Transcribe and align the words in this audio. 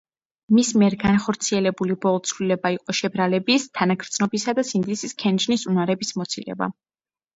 მის 0.59 0.69
მიერ 0.81 0.95
განხორციელებული 1.03 1.97
ბოლო 2.07 2.21
ცვლილება 2.29 2.71
იყო 2.77 2.95
შებრალების, 3.01 3.69
თანაგრძნობისა 3.81 4.57
და 4.61 4.67
სინდისის 4.73 5.15
ქენჯნის 5.25 5.67
უნარების 5.75 6.15
მოცილება. 6.23 6.75